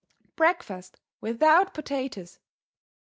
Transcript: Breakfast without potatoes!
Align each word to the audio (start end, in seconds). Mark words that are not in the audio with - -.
Breakfast 0.35 0.99
without 1.19 1.75
potatoes! 1.75 2.39